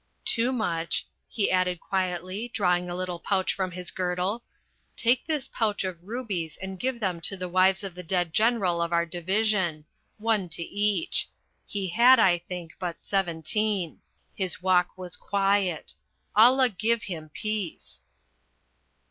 [0.25, 4.43] Toomuch," he added quietly, drawing a little pouch from his girdle,
[4.97, 8.81] "take this pouch of rubies and give them to the wives of the dead general
[8.81, 9.85] of our division
[10.17, 11.29] one to each.
[11.67, 14.01] He had, I think, but seventeen.
[14.33, 15.93] His walk was quiet.
[16.35, 18.01] Allah give him peace."